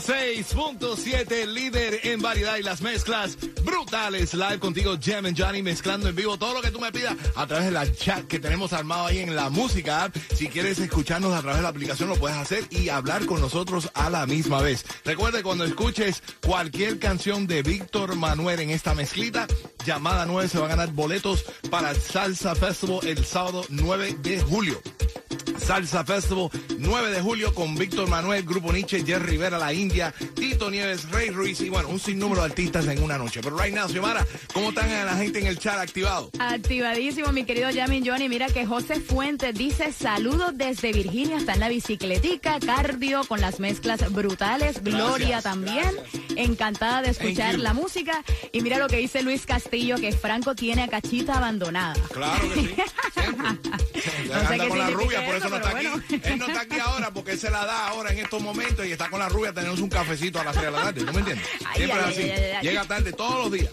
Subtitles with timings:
[0.00, 4.32] 106.7, líder en variedad y las mezclas brutales.
[4.32, 7.46] Live contigo, Jam and Johnny, mezclando en vivo todo lo que tú me pidas a
[7.46, 10.10] través de la chat que tenemos armado ahí en la música.
[10.34, 13.90] Si quieres escucharnos a través de la aplicación, lo puedes hacer y hablar con nosotros
[13.92, 14.86] a la misma vez.
[15.04, 19.46] Recuerde, cuando escuches cualquier canción de Víctor Manuel en esta mezclita,
[19.84, 24.80] llamada 9 se va a ganar boletos para Salsa Festival el sábado 9 de julio.
[25.60, 26.48] Salsa Festival,
[26.78, 31.30] 9 de julio con Víctor Manuel, Grupo Nietzsche, Jerry Rivera, La India, Tito Nieves, Rey
[31.30, 33.40] Ruiz y bueno, un sinnúmero de artistas en una noche.
[33.42, 36.30] Pero right now, Xiomara, ¿cómo están la gente en el chat activado?
[36.38, 38.28] Activadísimo, mi querido Yamin Johnny.
[38.28, 43.60] Mira que José Fuentes dice saludos desde Virginia, está en la bicicletica, cardio con las
[43.60, 44.82] mezclas brutales.
[44.82, 45.90] Gloria también,
[46.36, 48.22] encantada de escuchar la música.
[48.52, 51.94] Y mira lo que dice Luis Castillo, que Franco tiene a Cachita abandonada.
[52.12, 52.74] Claro que sí,
[53.14, 53.60] siempre.
[54.30, 55.86] No sé qué con la significa rubia, por eso eso, no está aquí.
[56.24, 58.92] Él no está aquí ahora porque él se la da ahora en estos momentos y
[58.92, 61.18] está con la rubia, tenemos un cafecito a las 6 de la tarde, ¿tú me
[61.20, 61.46] entiendes?
[61.74, 62.22] Siempre ay, es así.
[62.22, 62.66] ay, ay, ay.
[62.66, 63.70] Llega tarde todos los días.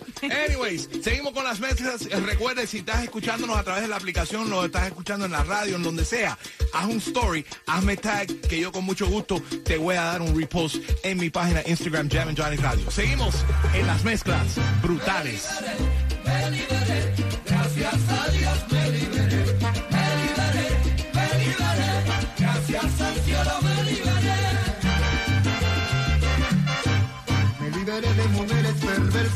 [0.47, 2.01] Anyways, seguimos con las mezclas.
[2.07, 5.43] Eh, Recuerde, si estás escuchándonos a través de la aplicación, lo estás escuchando en la
[5.43, 6.37] radio, en donde sea,
[6.73, 10.37] haz un story, hazme tag, que yo con mucho gusto te voy a dar un
[10.39, 12.89] repost en mi página Instagram, Jam and Johnny Radio.
[12.91, 13.35] Seguimos
[13.73, 15.47] en las mezclas brutales.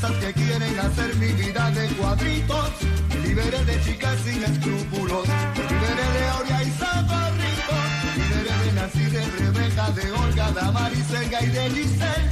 [0.09, 2.69] Que quieren hacer mi vida de cuadritos.
[3.09, 5.27] Me liberé de chicas sin escrúpulos.
[5.27, 7.75] Me liberé de Oria y Zaparrito.
[8.06, 12.30] Me liberé de Nancy, de Rebeca, de Olga, de Amaricelga y de Giselle.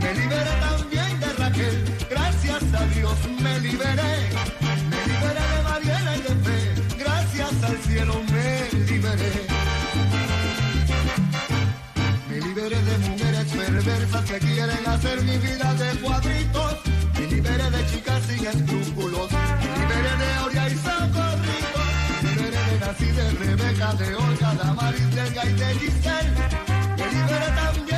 [0.00, 1.84] Me liberé también de Raquel.
[2.08, 4.14] Gracias a Dios me liberé.
[4.90, 6.96] Me liberé de Mariela y de Fe.
[6.96, 9.32] Gracias al cielo me liberé.
[12.28, 16.69] Me liberé de mujeres perversas que quieren hacer mi vida de cuadritos
[18.40, 19.28] sin escrúpulos.
[19.30, 21.82] Liberé de Oria y Socorrito.
[22.22, 26.32] Liberé de Nací, de Rebeca, de Olga, de Amaris, de Gai, de Giselle.
[26.96, 27.89] Me liberé también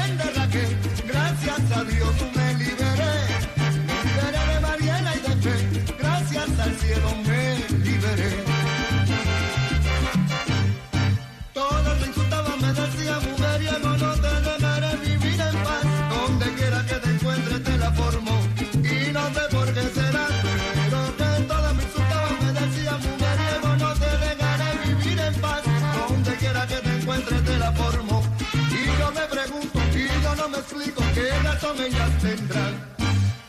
[31.15, 32.75] qué razón ellas tendrán.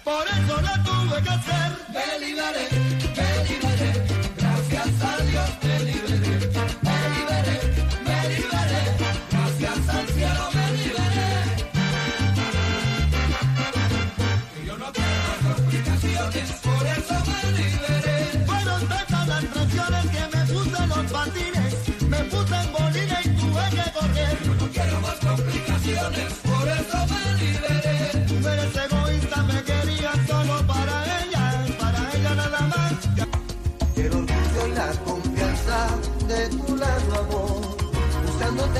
[0.03, 1.71] Por eso la tuve que hacer.
[1.93, 3.02] Me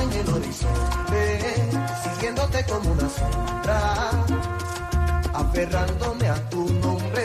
[0.02, 1.70] en el horizonte,
[2.02, 4.10] siguiéndote como una sombra,
[5.32, 7.24] aferrándome a tu nombre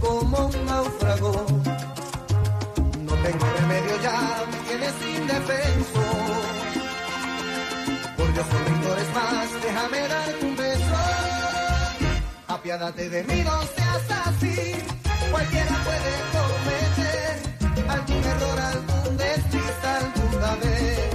[0.00, 1.46] como un náufrago.
[3.06, 6.02] No tengo remedio ya, me tienes indefenso.
[8.16, 10.96] Por Dios, no me ignores más, déjame darte un beso.
[12.48, 14.74] Apiádate de mí, no seas así.
[15.30, 17.50] Cualquiera puede cometer
[17.88, 21.09] algún error, algún desliz alguna vez.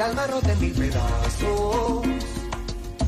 [0.00, 2.06] El alma rota en mil pedazos.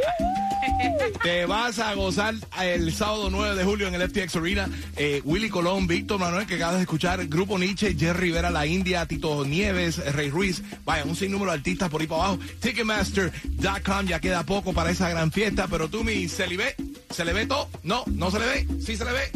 [1.23, 4.69] Te vas a gozar el sábado 9 de julio en el FTX Arena.
[4.97, 9.05] Eh, Willy Colón, Víctor Manuel, que acabas de escuchar, Grupo Nietzsche, Jerry Rivera, La India,
[9.05, 10.61] Tito Nieves, Rey Ruiz.
[10.83, 12.39] Vaya, un sinnúmero de artistas por ahí para abajo.
[12.59, 16.75] Ticketmaster.com, ya queda poco para esa gran fiesta, pero tú, mi, ¿se le ve?
[17.13, 17.69] ¿Se le ve todo?
[17.83, 18.67] No, no se le ve.
[18.83, 19.31] Sí se le ve.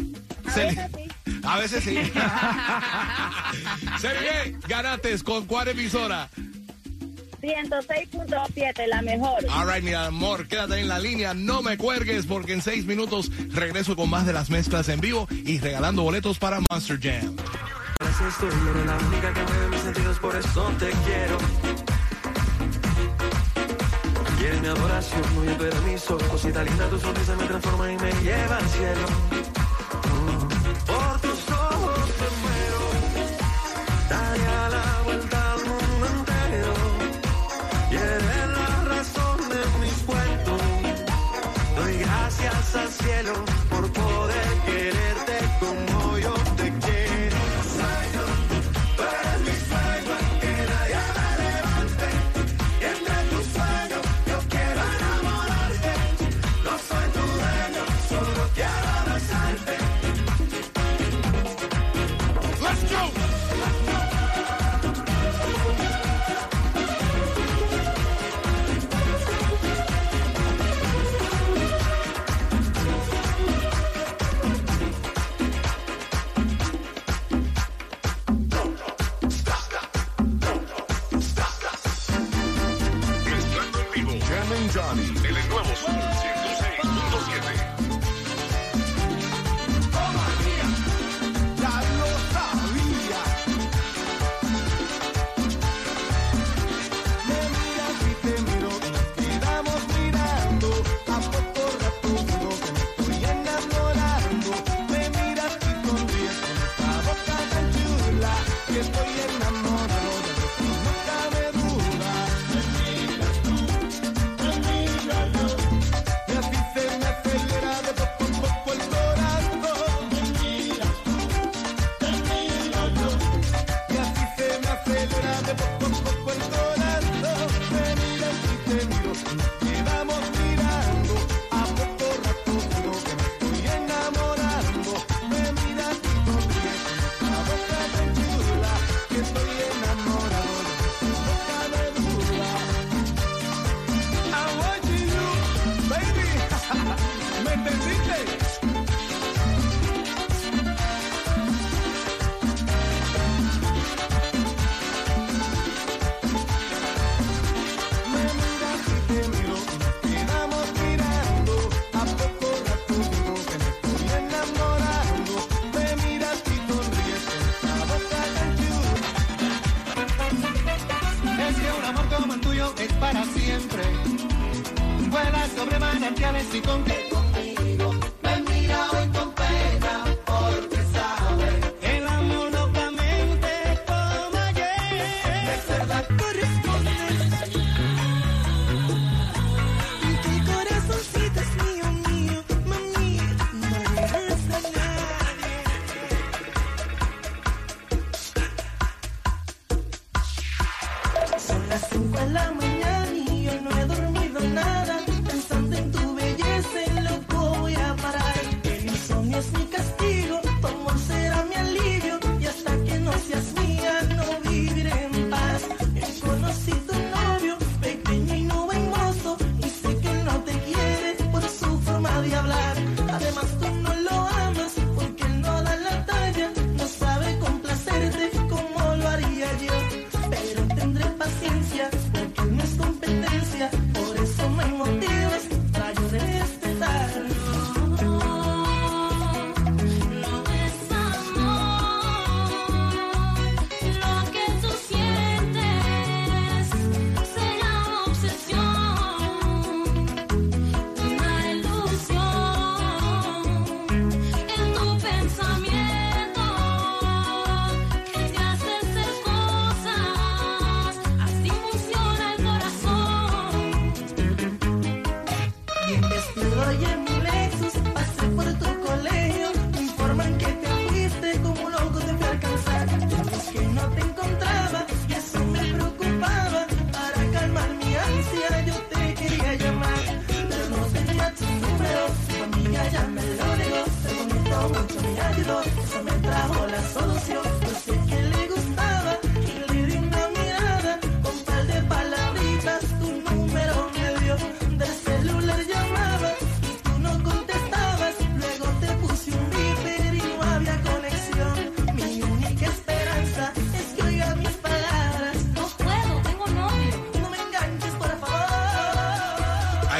[0.52, 0.88] Se le-
[1.44, 1.94] A veces sí.
[4.00, 4.56] se le ve.
[4.68, 6.28] Ganaste con cuál emisora.
[7.40, 9.44] 106.7, la mejor.
[9.48, 13.30] All right, mi amor, quédate en la línea, no me cuelgues porque en seis minutos
[13.50, 17.36] regreso con más de las mezclas en vivo y regalando boletos para Monster Jam.
[18.00, 21.38] Gracias, tú eres la única que mueve mis sentidos, por eso te quiero
[24.60, 26.18] mi adoración, no hay permiso.
[26.30, 29.06] Cosita linda, tu sonrisa me transforma y me lleva al cielo.
[30.86, 32.80] Por tus ojos te muero,
[34.08, 36.74] daría la vuelta al mundo entero.
[37.90, 40.62] Y eres la razón de mis cuentos.
[41.76, 43.34] Doy gracias al cielo
[43.70, 45.17] por poder querer.
[84.70, 86.27] Johnny, el nuevo sur.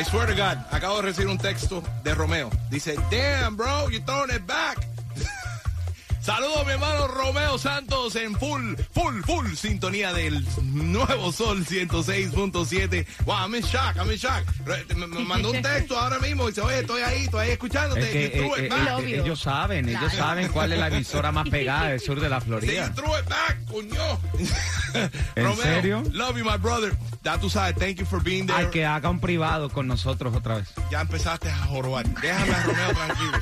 [0.09, 2.51] swear to God, acabo de recibir un texto de Romeo.
[2.71, 4.88] Dice, damn, bro, you're throwing it back.
[6.29, 13.07] Saludos, mi hermano Romeo Santos en full, full, full sintonía del nuevo Sol 106.7.
[13.25, 14.45] Wow, I'm in shock, I'm in shock.
[14.95, 18.03] Me, me mandó un texto ahora mismo y dice, oye, estoy ahí, estoy ahí escuchándote.
[18.03, 19.01] Es que, You threw eh, eh, back.
[19.05, 22.41] eh, ellos saben, ellos saben cuál es la emisora más pegada del sur de la
[22.41, 22.93] Sí, Florida.
[22.95, 24.21] threw it back, coño.
[25.35, 26.03] ¿En Romeo, serio?
[26.13, 26.95] Love you, my brother.
[27.25, 28.59] Ya tú sabes, thank you for being there.
[28.59, 30.69] Al que haga un privado con nosotros otra vez.
[30.91, 32.07] Ya empezaste a jorobar.
[32.21, 33.39] Déjame a Romeo tranquilo.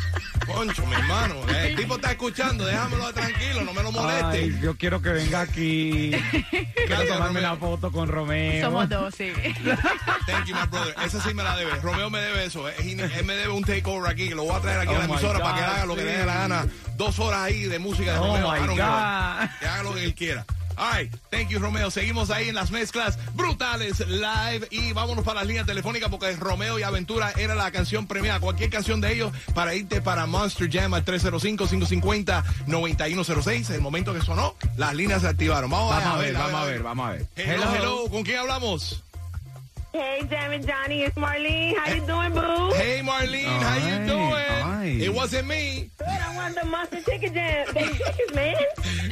[0.46, 1.34] Concho, mi hermano.
[1.48, 4.26] El tipo está escuchando, déjamelo tranquilo, no me lo moleste.
[4.38, 6.10] Ay, yo quiero que venga aquí.
[6.50, 7.52] Quiero Gracias, tomarme Romeo.
[7.52, 8.64] una foto con Romeo.
[8.64, 9.32] Somos dos, sí.
[10.26, 10.94] Thank you, my brother.
[11.04, 11.74] Esa sí me la debe.
[11.82, 12.68] Romeo me debe eso.
[12.68, 15.00] Él, él me debe un takeover aquí, que lo voy a traer aquí a Oh
[15.00, 16.06] la my emisora para que haga lo que sí.
[16.06, 16.66] le dé la gana.
[16.96, 18.50] Dos horas ahí de música de Oh Romeo.
[18.52, 19.58] my I don't give a- God.
[19.60, 20.44] Que haga lo que él quiera.
[20.76, 21.90] All right, thank you Romeo.
[21.90, 26.78] Seguimos ahí en las mezclas brutales live y vámonos para las líneas telefónicas porque Romeo
[26.78, 28.40] y Aventura era la canción premiada.
[28.40, 33.70] Cualquier canción de ellos para irte para Monster Jam al 305-550-9106.
[33.70, 35.70] El momento que sonó, las líneas se activaron.
[35.70, 37.26] Vamos, Vamos a ver, vamos a ver, vamos a ver.
[37.36, 38.10] Hello, hello.
[38.10, 39.02] ¿Con quién hablamos?
[39.92, 41.74] Hey, Jam and Johnny, it's Marlene.
[41.76, 42.72] How you doing, boo?
[42.74, 44.32] Hey Marlene, how you doing?
[44.34, 44.98] ay.
[45.00, 45.90] It wasn't me.
[45.96, 47.66] Good, I want the Monster Chicken Jam.
[47.68, 48.56] Chickens, man.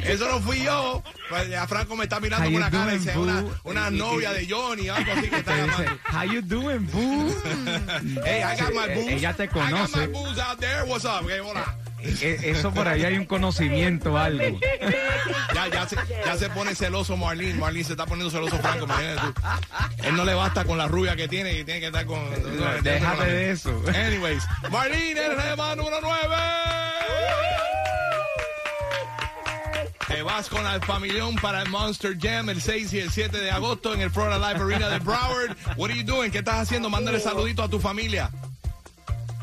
[0.05, 1.03] Eso no fui yo.
[1.31, 3.55] Pues ya Franco me está mirando con una cara y dice una, boo?
[3.65, 5.91] una Y- y- novia de Johnny, algo así que está llamando.
[6.13, 7.33] How you doing, boo?
[8.25, 9.13] Hey, I got my booze.
[9.15, 10.13] ella te I got my conoce.
[10.13, 10.85] booze out there.
[10.85, 11.23] What's up?
[11.25, 11.65] Okay, hola.
[12.05, 14.59] E- Eso por ahí hay un conocimiento, algo.
[15.55, 17.55] Ya, ya, se, ya se pone celoso Marlene.
[17.55, 18.85] Marlene se está poniendo celoso Franco.
[18.85, 19.35] Imagínate tú.
[20.05, 22.21] Él no le basta con la rubia que tiene y tiene que estar con.
[22.83, 23.83] Déjate de eso.
[23.89, 26.19] Anyways, Marlene, el rema número 9.
[30.07, 33.51] Te vas con el familión para el Monster Jam el 6 y el 7 de
[33.51, 35.57] agosto en el Florida Live Arena de Broward.
[35.77, 36.31] What are you doing?
[36.31, 36.91] ¿Qué estás haciendo?
[36.91, 38.31] Mándale saludito a tu familia.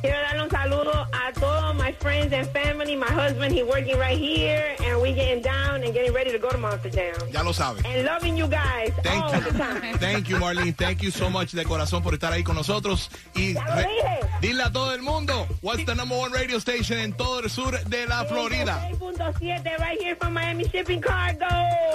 [0.01, 2.95] Quiero darle un saludo a todos my friends and family.
[2.95, 6.49] My husband, he working right here, and we getting down and getting ready to go
[6.49, 7.13] to Monster Jam.
[7.31, 7.83] Ya lo sabes.
[7.85, 9.83] And loving you guys Thank all the time.
[9.91, 9.97] you.
[9.99, 10.75] Thank you, Marlene.
[10.75, 13.09] Thank you so much de corazón por estar ahí con nosotros.
[13.35, 14.19] Y Ya lo re- dije.
[14.41, 17.71] dile a todo el mundo, what's the number one radio station en todo el sur
[17.87, 18.89] de la Florida?
[18.99, 21.47] 6.7 right here from Miami Shipping Cargo.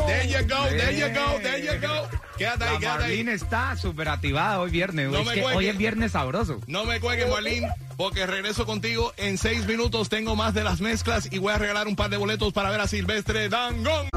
[0.07, 1.96] There you go, there you go, there you go.
[2.37, 3.11] Quédate ahí, La quédate ahí.
[3.11, 5.11] Marlene está súper activada hoy viernes.
[5.11, 6.61] No es me que hoy es viernes sabroso.
[6.67, 10.09] No me cuelgues, Marlene, porque regreso contigo en seis minutos.
[10.09, 12.81] Tengo más de las mezclas y voy a regalar un par de boletos para ver
[12.81, 14.09] a Silvestre Dangón.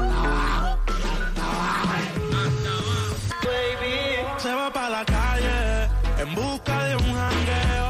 [4.38, 7.89] Se va para la calle en busca de un jangueo.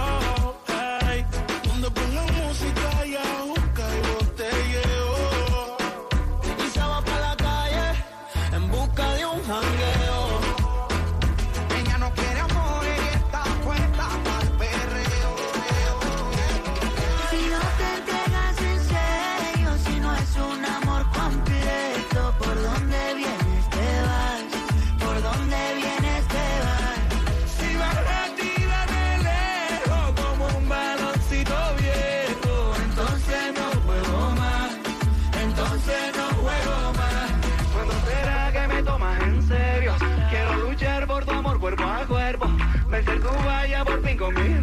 [43.84, 44.62] Por fin con mis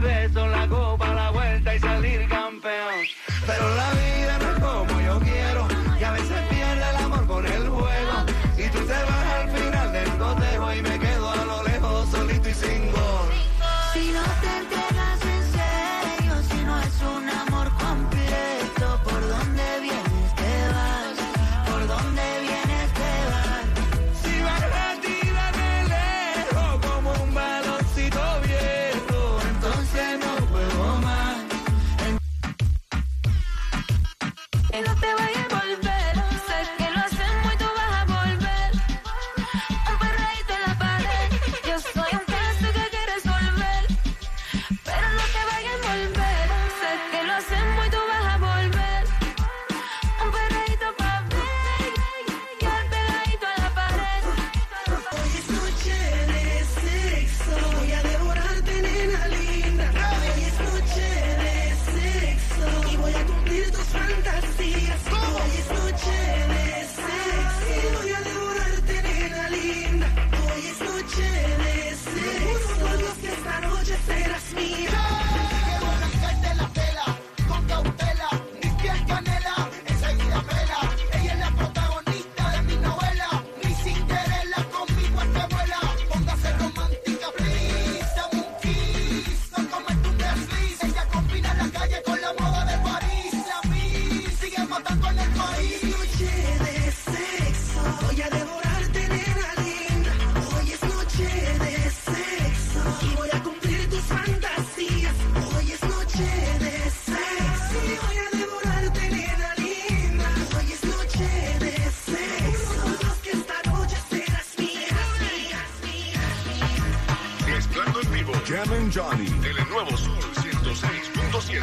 [118.93, 119.27] Johnny.
[119.27, 121.61] En el nuevo Sol 106.7.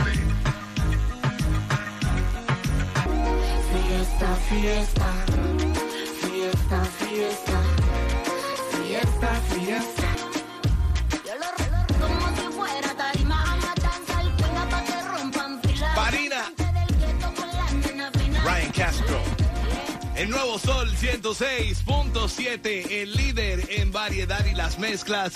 [3.73, 5.07] Fiesta, fiesta,
[6.21, 7.61] fiesta, fiesta,
[8.71, 10.09] fiesta, fiesta.
[11.25, 15.93] Yo lo re- como si fuera tarima a matanza, el cuelga pa' que rompan fila.
[15.97, 16.43] Marina.
[18.45, 19.21] Ryan Castro.
[20.17, 25.33] El nuevo Sol 106.7, el líder en variedad y las mezclas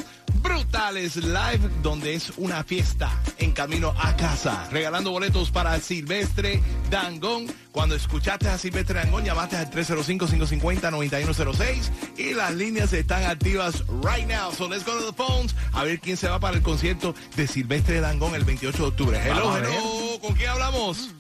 [0.59, 4.68] brutales live, donde es una fiesta en camino a casa.
[4.73, 7.47] Regalando boletos para Silvestre Dangón.
[7.71, 14.51] Cuando escuchaste a Silvestre Dangón, llamaste al 305-550-9106 y las líneas están activas right now.
[14.53, 17.47] So let's go to the phones a ver quién se va para el concierto de
[17.47, 19.21] Silvestre Dangón el 28 de octubre.
[19.25, 20.18] Hello, hello.
[20.21, 21.11] ¿Con quién hablamos?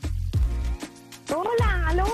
[1.32, 2.08] Hola, ¿aló?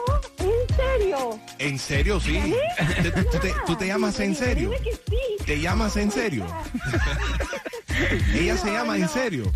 [0.94, 1.40] ¿En serio?
[1.58, 2.20] ¿En serio?
[2.20, 2.54] Sí.
[3.02, 4.70] ¿Tú, tú te, tú te llamas en serio?
[4.70, 5.44] Dime que sí.
[5.44, 6.46] ¿Te llamas en serio?
[8.34, 9.52] Ella se llama en serio.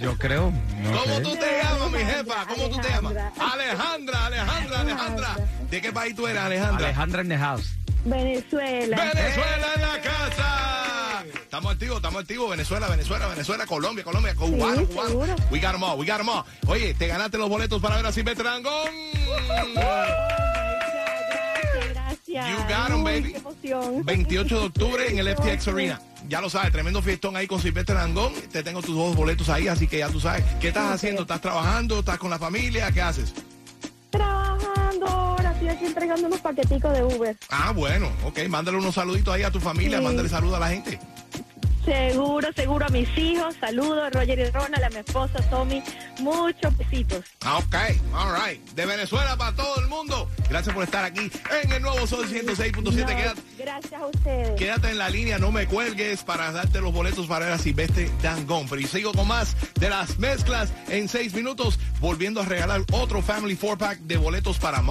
[0.00, 0.50] Yo creo.
[0.82, 1.20] No ¿Cómo sé.
[1.22, 2.46] tú te llamas, mi jefa?
[2.48, 3.12] ¿Cómo tú te llamas?
[3.12, 3.42] Alejandra.
[3.52, 5.36] Alejandra, Alejandra, Alejandra.
[5.70, 6.86] ¿De qué país tú eres, Alejandra?
[6.86, 7.70] Alejandra in the house.
[8.04, 8.96] Venezuela.
[9.14, 11.24] Venezuela en la casa.
[11.40, 12.50] Estamos activos, estamos activos.
[12.50, 15.08] Venezuela, Venezuela, Venezuela, Colombia, Colombia, cubano, Sí, cubano.
[15.10, 15.36] seguro.
[15.52, 16.44] We got 'em all, we got 'em all.
[16.66, 18.90] Oye, te ganaste los boletos para ver a Silvestre Dangón.
[19.46, 19.76] Gracias,
[22.32, 22.58] gracias.
[22.68, 23.32] You got 'em, Uy, baby.
[23.32, 24.04] Qué emoción.
[24.04, 25.68] 28 de octubre en el FTX.
[25.68, 26.00] Arena.
[26.28, 28.32] Ya lo sabes, tremendo fiestón ahí con Silvestre Dangón.
[28.52, 30.44] Te tengo tus dos boletos ahí, así que ya tú sabes.
[30.60, 31.22] ¿Qué estás haciendo?
[31.22, 31.98] ¿Estás trabajando?
[31.98, 32.90] ¿Estás con la familia?
[32.92, 33.34] ¿Qué haces?
[34.10, 37.36] Trabajando ahora, estoy aquí entregando unos paqueticos de Uber.
[37.50, 38.40] Ah, bueno, ok.
[38.48, 40.04] Mándale unos saluditos ahí a tu familia, Sí.
[40.04, 41.00] mándale saludos a la gente.
[41.92, 43.54] Seguro, seguro a mis hijos.
[43.60, 45.82] Saludos, Roger y Ronald, a mi esposa Tommy.
[46.20, 47.22] Muchos besitos.
[47.44, 47.74] Ok,
[48.14, 48.66] all right.
[48.70, 50.26] De Venezuela para todo el mundo.
[50.48, 51.30] Gracias por estar aquí
[51.62, 52.82] en el nuevo Sol 106.7.
[52.82, 54.58] No, Quédate, gracias a ustedes.
[54.58, 58.10] quédate en la línea, no me cuelgues para darte los boletos para ver a Silvestre
[58.22, 58.68] Dangón.
[58.70, 63.20] Pero y sigo con más de las mezclas en seis minutos, volviendo a regalar otro
[63.20, 64.82] Family Four Pack de boletos para...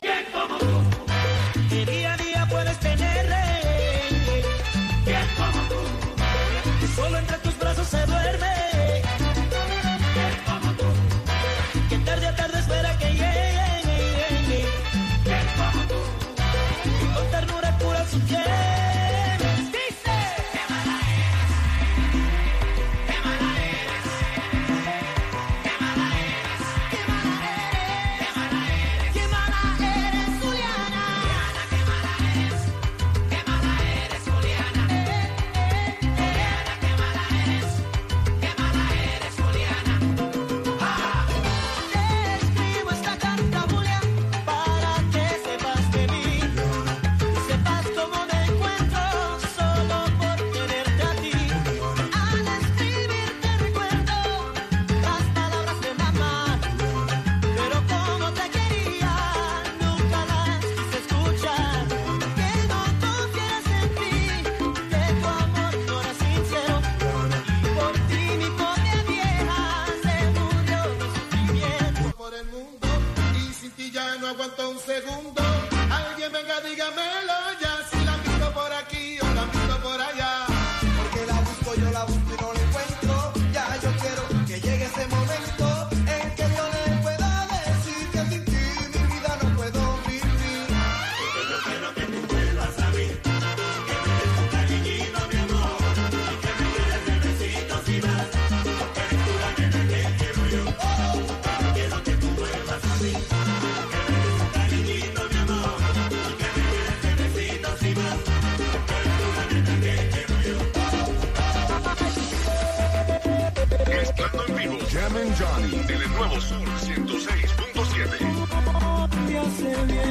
[119.88, 120.11] bien.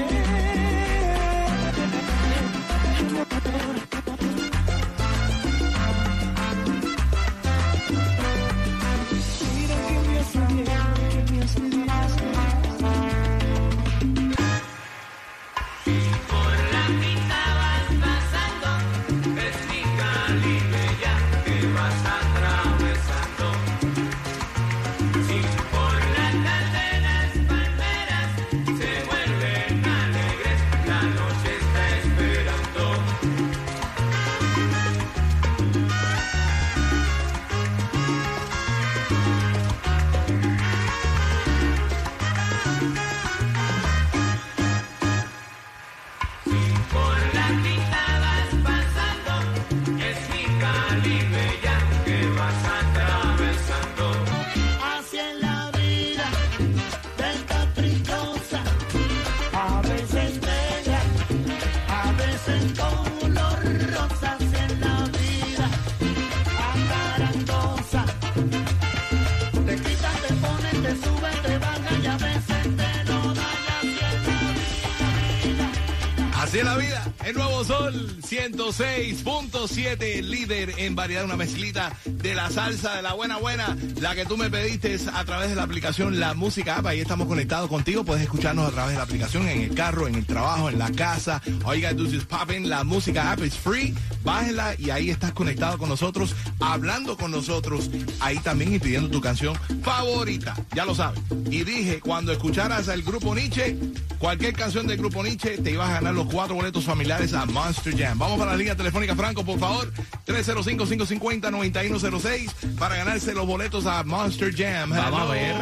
[76.50, 77.04] Así es la vida.
[77.24, 83.36] El nuevo sol 106.7, líder en variedad, una mezclita de la salsa de la buena
[83.36, 86.86] buena, la que tú me pediste a través de la aplicación La Música App.
[86.86, 88.02] Ahí estamos conectados contigo.
[88.02, 90.90] Puedes escucharnos a través de la aplicación en el carro, en el trabajo, en la
[90.90, 91.40] casa.
[91.64, 91.92] Oiga,
[92.28, 93.94] pop in La Música App es free.
[94.22, 97.88] Bájela y ahí estás conectado con nosotros, hablando con nosotros.
[98.20, 100.54] Ahí también y pidiendo tu canción favorita.
[100.74, 101.20] Ya lo sabes.
[101.50, 103.76] Y dije, cuando escucharas al grupo Nietzsche,
[104.18, 107.96] cualquier canción del grupo Nietzsche, te ibas a ganar los cuatro boletos familiares a Monster
[107.96, 108.18] Jam.
[108.18, 109.92] Vamos para la línea telefónica, Franco, por favor.
[110.26, 114.90] 305-550-9106 para ganarse los boletos a Monster Jam.
[114.90, 115.56] Vamos a ver.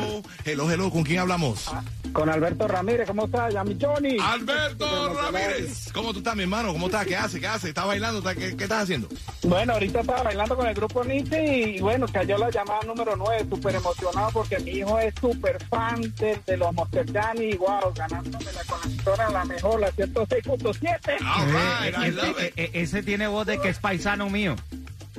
[0.44, 1.71] Hello, hello, ¿con quién hablamos?
[2.18, 3.48] Con Alberto Ramírez, ¿cómo está?
[3.48, 4.16] Ya mi Johnny.
[4.20, 5.92] Alberto Ramírez.
[5.92, 6.72] ¿Cómo tú estás, mi hermano?
[6.72, 7.07] ¿Cómo estás?
[7.07, 7.38] ¿Qué haces?
[7.40, 7.64] ¿Qué haces?
[7.68, 8.18] ¿Estás bailando?
[8.18, 9.09] ¿Estás- ¿Qué, qué estás haciendo?
[9.44, 13.46] Bueno, ahorita estaba bailando con el grupo Nietzsche y bueno, cayó la llamada número 9,
[13.48, 17.92] súper emocionado porque mi hijo es súper fan de, de los Monster Jam y wow,
[17.94, 21.18] ganándome la conectora la mejor, la 106.7.
[21.24, 22.52] All right, I Eh, love eh, it.
[22.59, 24.57] eh, ese tiene voz de que es paisano mío.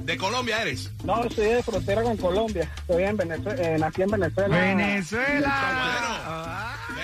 [0.09, 0.89] ¿De Colombia eres?
[1.03, 4.57] No, estoy de frontera con Colombia, estoy en Venezuela, eh, nací en Venezuela.
[4.57, 5.99] Venezuela.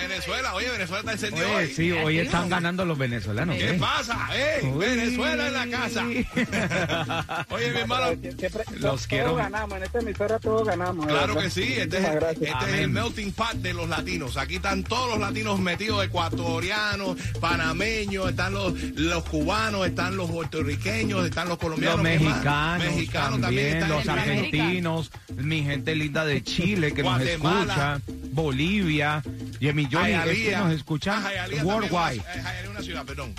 [0.08, 1.72] Venezuela, oye, Venezuela está encendido Oye, hoy.
[1.72, 3.56] sí, hoy están ganando los venezolanos.
[3.56, 3.78] ¿Qué ¿eh?
[3.78, 4.28] pasa?
[4.34, 4.60] ¡Eh!
[4.64, 4.86] Uy.
[4.86, 6.04] Venezuela en la casa.
[7.50, 8.06] Oye, mi hermano.
[8.38, 9.36] Siempre, Los todos quiero.
[9.36, 11.06] ganamos, en esta emisora todos ganamos.
[11.06, 11.42] Claro verdad.
[11.42, 14.36] que sí, este, es, este es el melting pot de los latinos.
[14.36, 21.24] Aquí están todos los latinos metidos, ecuatorianos, panameños, están los, los cubanos, están los puertorriqueños,
[21.24, 21.96] están los colombianos.
[21.96, 28.00] Los mexicanos, mexicanos también, los argentinos, mi gente linda de Chile que Guatemala.
[28.00, 29.22] nos escucha, Bolivia,
[29.60, 32.22] y mi Johnny es que nos Ah, escuchan Hialeah también, worldwide.
[32.22, 33.34] Hialeah es una ciudad, perdón.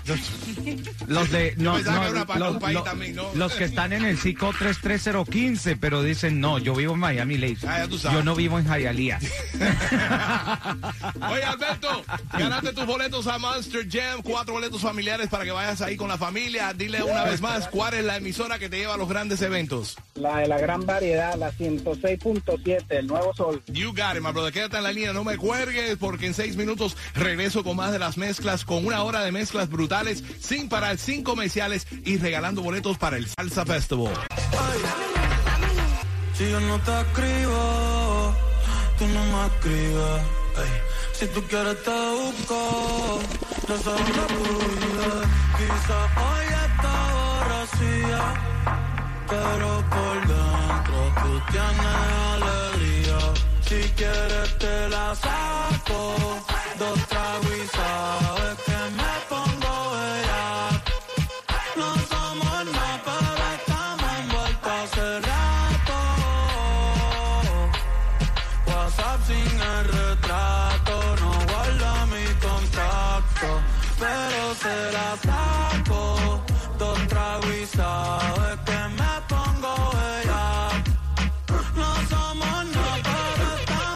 [1.08, 3.30] Los de no, no, los, un país los- también, ¿no?
[3.36, 7.68] los que están en el psico 33015, pero dicen no, yo vivo en Miami Lakes.
[7.68, 8.18] Ah, ya tú sabes.
[8.18, 9.20] Yo no vivo en Hialeah.
[11.32, 12.04] Oye, Alberto,
[12.34, 16.18] ganaste tus boletos a Monster Jam, cuatro boletos familiares para que vayas ahí con la
[16.18, 16.74] familia.
[16.74, 19.98] Dile una vez más, ¿cuál es la emisora que te lleva a los grandes eventos?
[20.16, 23.62] La de la gran variedad, la 106.7, el nuevo sol.
[23.68, 24.52] You got it, my brother.
[24.52, 28.00] Quédate en la línea, no me cuelgues, porque en seis minutos regreso con más de
[28.00, 32.98] las mezclas, con una hora de mezclas brutales, sin parar, sin comerciales y regalando boletos
[32.98, 34.14] para el Salsa Festival.
[36.34, 38.34] Si yo no te escribo,
[38.98, 40.22] tú no me escribes.
[40.56, 40.74] ey.
[41.12, 43.20] Si tú quieres te busco,
[43.68, 45.12] no sabes tuyo.
[45.58, 48.34] Quizá hoy está borracía,
[49.28, 51.96] pero por dentro tú tienes
[52.32, 53.47] alegría.
[53.68, 56.16] Si quieres te la saco,
[56.80, 59.27] dos tragos y sabes que me